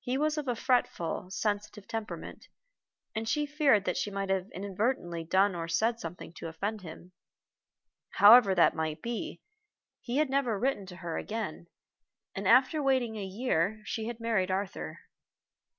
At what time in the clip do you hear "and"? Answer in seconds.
3.14-3.28, 12.34-12.48